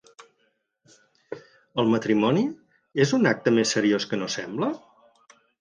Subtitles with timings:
[1.83, 2.43] El matrimoni,
[3.07, 4.73] és un acte més seriós que no sembla?